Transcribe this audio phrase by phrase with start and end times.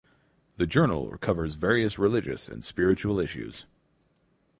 [0.57, 3.67] The journal covers various religious and spiritual issues.